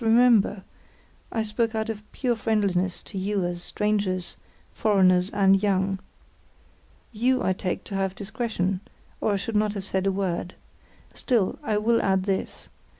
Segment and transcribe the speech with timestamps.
[0.03, 0.63] Remember,
[1.31, 4.35] I speak out of pure friendliness to you as strangers,
[4.73, 5.99] foreigners, and young.
[7.11, 8.79] You I take to have discretion,
[9.19, 10.55] or I should not have said a word.
[11.13, 12.69] Still, I will add this.